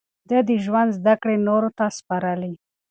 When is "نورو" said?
1.47-1.69